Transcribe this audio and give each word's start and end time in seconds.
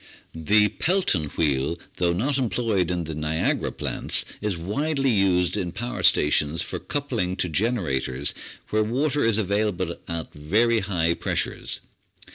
The 0.33 0.69
Pelton 0.69 1.25
Wheel, 1.37 1.77
though 1.97 2.11
not 2.11 2.39
employed 2.39 2.89
in 2.89 3.03
the 3.03 3.13
Niagara 3.13 3.71
plants, 3.71 4.25
is 4.41 4.57
widely 4.57 5.11
used 5.11 5.55
in 5.55 5.71
power 5.71 6.01
stations 6.01 6.63
for 6.63 6.79
coupling 6.79 7.35
to 7.35 7.47
generators 7.47 8.33
where 8.71 8.81
water 8.83 9.23
is 9.23 9.37
available 9.37 9.95
at 10.07 10.33
very 10.33 10.79
high 10.79 11.13
pressures. 11.13 11.81